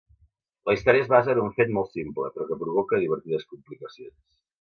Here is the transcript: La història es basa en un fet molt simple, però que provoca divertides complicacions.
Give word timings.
La 0.69 0.73
història 0.77 1.03
es 1.03 1.11
basa 1.11 1.29
en 1.33 1.41
un 1.41 1.51
fet 1.59 1.73
molt 1.75 1.91
simple, 1.99 2.31
però 2.37 2.47
que 2.53 2.57
provoca 2.63 3.01
divertides 3.05 3.45
complicacions. 3.53 4.17